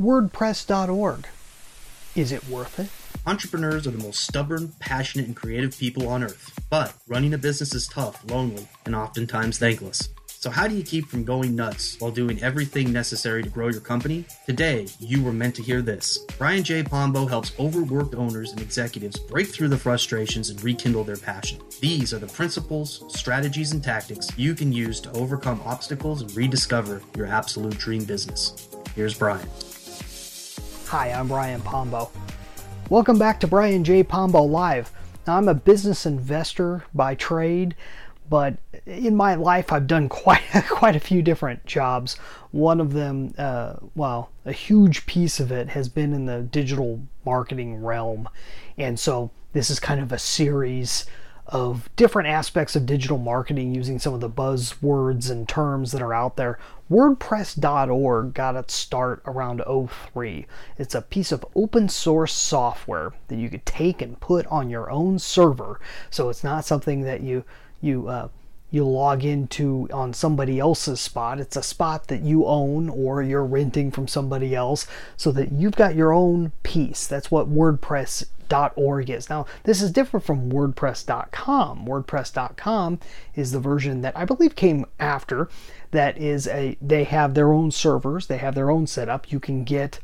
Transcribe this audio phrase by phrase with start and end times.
[0.00, 1.26] WordPress.org.
[2.14, 2.90] Is it worth it?
[3.26, 6.52] Entrepreneurs are the most stubborn, passionate, and creative people on earth.
[6.68, 10.10] But running a business is tough, lonely, and oftentimes thankless.
[10.26, 13.80] So, how do you keep from going nuts while doing everything necessary to grow your
[13.80, 14.26] company?
[14.44, 16.18] Today, you were meant to hear this.
[16.36, 16.82] Brian J.
[16.82, 21.58] Pombo helps overworked owners and executives break through the frustrations and rekindle their passion.
[21.80, 27.00] These are the principles, strategies, and tactics you can use to overcome obstacles and rediscover
[27.16, 28.68] your absolute dream business.
[28.94, 29.48] Here's Brian.
[30.90, 32.12] Hi, I'm Brian Pombo.
[32.90, 34.04] Welcome back to Brian J.
[34.04, 34.92] Pombo Live.
[35.26, 37.74] Now, I'm a business investor by trade,
[38.30, 42.14] but in my life, I've done quite quite a few different jobs.
[42.52, 47.00] One of them, uh, well, a huge piece of it has been in the digital
[47.24, 48.28] marketing realm,
[48.78, 51.04] and so this is kind of a series
[51.48, 56.14] of different aspects of digital marketing using some of the buzzwords and terms that are
[56.14, 56.58] out there.
[56.90, 60.46] WordPress.org got its start around 03.
[60.78, 64.90] It's a piece of open source software that you could take and put on your
[64.90, 65.80] own server.
[66.10, 67.44] So it's not something that you
[67.80, 68.28] you uh,
[68.76, 71.40] you log into on somebody else's spot.
[71.40, 75.74] It's a spot that you own or you're renting from somebody else so that you've
[75.74, 77.06] got your own piece.
[77.06, 79.28] That's what WordPress.org is.
[79.28, 81.86] Now, this is different from WordPress.com.
[81.86, 83.00] WordPress.com
[83.34, 85.48] is the version that I believe came after.
[85.90, 89.32] That is a they have their own servers, they have their own setup.
[89.32, 90.00] You can get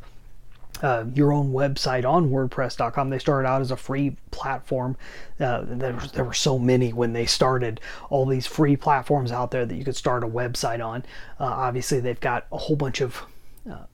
[0.80, 3.10] uh, your own website on WordPress.com.
[3.10, 4.96] They started out as a free platform.
[5.38, 9.66] Uh, there, there, were so many when they started, all these free platforms out there
[9.66, 11.04] that you could start a website on.
[11.38, 13.22] Uh, obviously, they've got a whole bunch of
[13.70, 13.84] uh,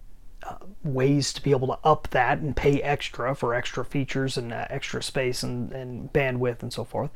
[0.43, 4.53] uh, ways to be able to up that and pay extra for extra features and
[4.53, 7.11] uh, extra space and, and bandwidth and so forth.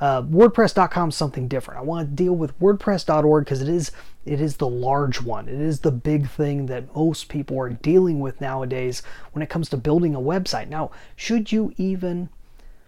[0.00, 1.78] Uh, WordPress.com is something different.
[1.78, 3.92] I want to deal with WordPress.org because it is
[4.24, 5.48] it is the large one.
[5.48, 9.68] It is the big thing that most people are dealing with nowadays when it comes
[9.68, 10.68] to building a website.
[10.68, 12.30] Now, should you even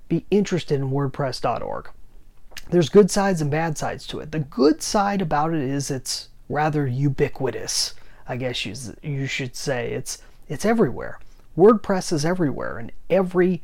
[0.08, 1.90] be interested in WordPress.org?
[2.70, 4.32] There's good sides and bad sides to it.
[4.32, 7.94] The good side about it is it's rather ubiquitous.
[8.28, 10.18] I guess you you should say it's
[10.48, 11.20] it's everywhere.
[11.56, 13.62] WordPress is everywhere, and every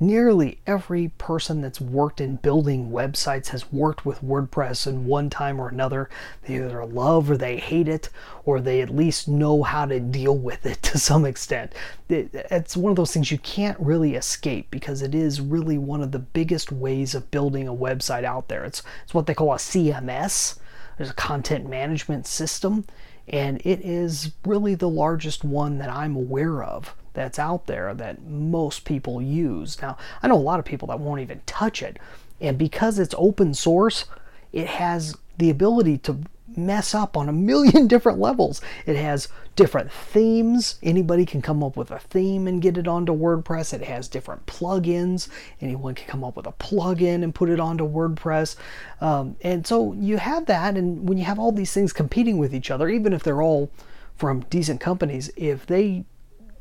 [0.00, 5.60] nearly every person that's worked in building websites has worked with WordPress in one time
[5.60, 6.08] or another.
[6.42, 8.08] They either love or they hate it,
[8.44, 11.72] or they at least know how to deal with it to some extent.
[12.08, 16.12] It's one of those things you can't really escape because it is really one of
[16.12, 18.64] the biggest ways of building a website out there.
[18.64, 20.58] It's, it's what they call a CMS.
[20.96, 22.84] There's a content management system,
[23.28, 28.22] and it is really the largest one that I'm aware of that's out there that
[28.22, 29.80] most people use.
[29.82, 31.98] Now, I know a lot of people that won't even touch it,
[32.40, 34.04] and because it's open source,
[34.52, 36.20] it has the ability to
[36.56, 38.60] mess up on a million different levels.
[38.86, 40.78] It has different themes.
[40.82, 43.74] Anybody can come up with a theme and get it onto WordPress.
[43.74, 45.28] It has different plugins.
[45.60, 48.56] Anyone can come up with a plugin and put it onto WordPress.
[49.00, 52.54] Um, and so you have that, and when you have all these things competing with
[52.54, 53.70] each other, even if they're all
[54.16, 56.04] from decent companies, if they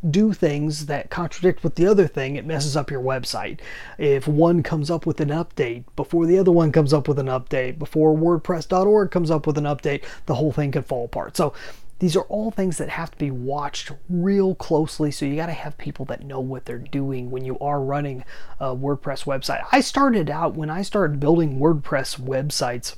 [0.10, 3.60] do things that contradict with the other thing, it messes up your website.
[3.98, 7.28] If one comes up with an update before the other one comes up with an
[7.28, 11.36] update, before WordPress.org comes up with an update, the whole thing could fall apart.
[11.36, 11.54] So
[12.00, 15.10] these are all things that have to be watched real closely.
[15.10, 18.24] So you got to have people that know what they're doing when you are running
[18.60, 19.66] a WordPress website.
[19.72, 22.96] I started out when I started building WordPress websites.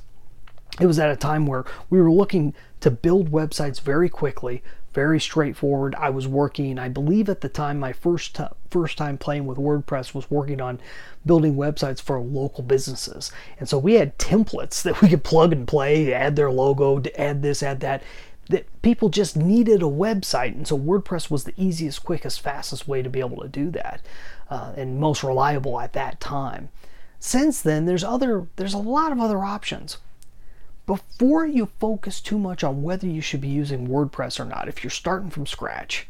[0.80, 5.20] It was at a time where we were looking to build websites very quickly, very
[5.20, 5.94] straightforward.
[5.94, 9.58] I was working, I believe at the time, my first t- first time playing with
[9.58, 10.80] WordPress was working on
[11.24, 15.68] building websites for local businesses, and so we had templates that we could plug and
[15.68, 18.02] play, add their logo, add this, add that.
[18.48, 23.00] That people just needed a website, and so WordPress was the easiest, quickest, fastest way
[23.00, 24.00] to be able to do that,
[24.50, 26.68] uh, and most reliable at that time.
[27.20, 29.98] Since then, there's other, there's a lot of other options
[30.90, 34.82] before you focus too much on whether you should be using WordPress or not, if
[34.82, 36.08] you're starting from scratch,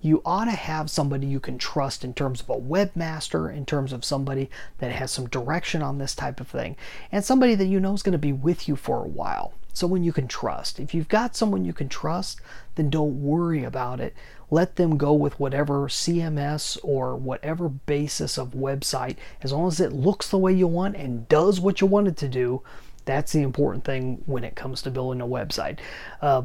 [0.00, 3.92] you ought to have somebody you can trust in terms of a webmaster, in terms
[3.92, 6.76] of somebody that has some direction on this type of thing,
[7.12, 9.54] and somebody that you know is going to be with you for a while.
[9.72, 10.80] Someone you can trust.
[10.80, 12.40] If you've got someone you can trust,
[12.74, 14.12] then don't worry about it.
[14.50, 19.92] Let them go with whatever CMS or whatever basis of website, as long as it
[19.92, 22.60] looks the way you want and does what you want it to do,
[23.04, 25.78] that's the important thing when it comes to building a website.
[26.20, 26.42] Uh,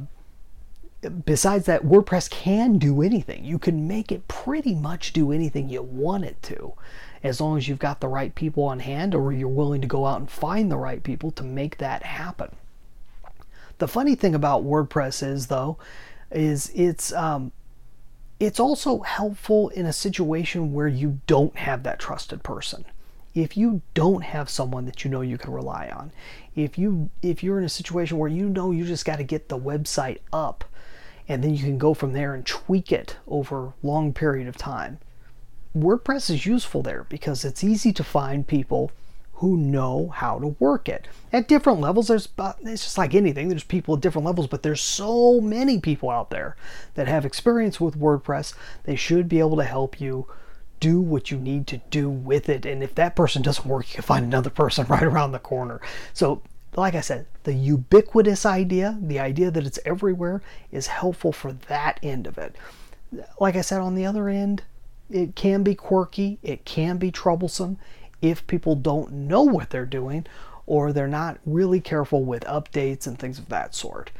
[1.26, 3.46] besides that, WordPress can do anything.
[3.46, 6.74] You can make it pretty much do anything you want it to,
[7.24, 10.06] as long as you've got the right people on hand or you're willing to go
[10.06, 12.56] out and find the right people to make that happen.
[13.78, 15.78] The funny thing about WordPress is, though,
[16.32, 17.54] is it's um,
[18.40, 22.86] it's also helpful in a situation where you don't have that trusted person.
[23.36, 26.12] If you don't have someone that you know you can rely on,
[26.56, 29.50] if you if you're in a situation where you know you just got to get
[29.50, 30.64] the website up
[31.28, 34.98] and then you can go from there and tweak it over long period of time.
[35.78, 38.92] WordPress is useful there because it's easy to find people
[39.34, 42.08] who know how to work it at different levels.
[42.08, 42.28] There's
[42.62, 43.48] it's just like anything.
[43.48, 46.58] There's people at different levels, but there's so many people out there
[46.96, 48.54] that have experience with WordPress.
[48.84, 50.28] They should be able to help you
[50.80, 52.66] do what you need to do with it.
[52.66, 55.82] And if that person doesn't work, you can find another person right around the corner.
[56.14, 56.42] So
[56.76, 60.42] like I said, the ubiquitous idea, the idea that it's everywhere,
[60.72, 62.56] is helpful for that end of it.
[63.40, 64.64] Like I said, on the other end,
[65.10, 67.78] it can be quirky, it can be troublesome
[68.22, 70.28] if people don't know what they're doing
[70.68, 74.12] or they're not really careful with updates and things of that sort.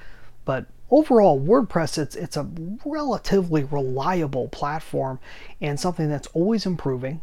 [0.50, 2.50] But overall, WordPress it's it's a
[2.84, 5.20] relatively reliable platform
[5.62, 7.22] and something that's always improving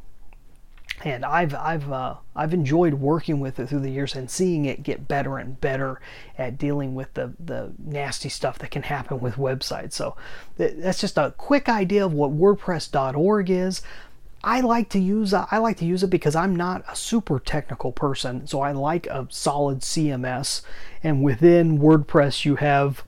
[1.04, 4.84] and I've I've uh, I've enjoyed working with it through the years and seeing it
[4.84, 6.00] get better and better
[6.38, 9.94] at dealing with the the nasty stuff that can happen with websites.
[9.94, 10.16] So
[10.56, 13.82] that's just a quick idea of what WordPress.org is.
[14.44, 17.40] I like to use uh, I like to use it because I'm not a super
[17.40, 20.62] technical person, so I like a solid CMS.
[21.02, 23.02] And within WordPress, you have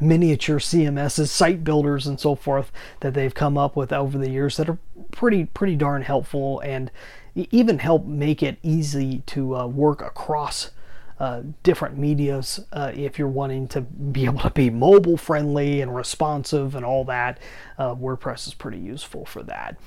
[0.00, 2.70] miniature CMSs, site builders, and so forth
[3.00, 4.78] that they've come up with over the years that are
[5.10, 6.90] pretty pretty darn helpful and
[7.34, 10.70] even help make it easy to uh, work across
[11.18, 15.94] uh, different medias uh, if you're wanting to be able to be mobile friendly and
[15.94, 17.38] responsive and all that.
[17.78, 19.78] Uh, WordPress is pretty useful for that.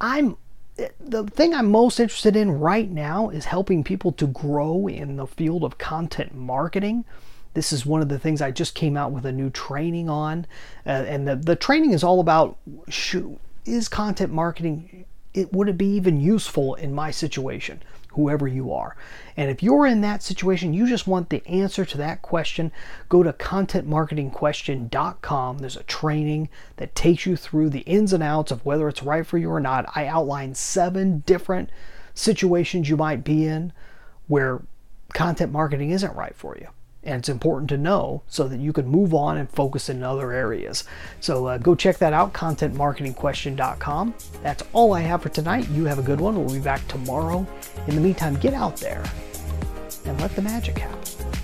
[0.00, 0.36] I'm
[0.98, 5.26] the thing I'm most interested in right now is helping people to grow in the
[5.26, 7.04] field of content marketing.
[7.54, 10.46] This is one of the things I just came out with a new training on.
[10.86, 12.56] Uh, and the, the training is all about
[12.88, 15.04] shoot, is content marketing,
[15.34, 18.96] it, would it be even useful in my situation, whoever you are?
[19.36, 22.72] And if you're in that situation, you just want the answer to that question,
[23.08, 25.58] go to contentmarketingquestion.com.
[25.58, 29.26] There's a training that takes you through the ins and outs of whether it's right
[29.26, 29.90] for you or not.
[29.94, 31.68] I outline seven different
[32.14, 33.74] situations you might be in
[34.26, 34.62] where
[35.12, 36.68] content marketing isn't right for you
[37.04, 40.32] and it's important to know so that you can move on and focus in other
[40.32, 40.84] areas.
[41.20, 44.14] So uh, go check that out, contentmarketingquestion.com.
[44.42, 45.68] That's all I have for tonight.
[45.70, 46.36] You have a good one.
[46.36, 47.46] We'll be back tomorrow.
[47.86, 49.04] In the meantime, get out there
[50.04, 51.41] and let the magic happen.